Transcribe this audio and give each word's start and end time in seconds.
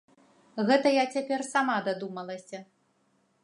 Гэта 0.69 0.93
я 0.93 1.03
цяпер 1.17 1.39
сама 1.51 1.77
дадумалася. 1.89 2.63